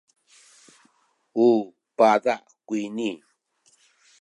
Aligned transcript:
u 1.45 1.47
paza’ 1.97 2.35
kuyni. 2.67 3.09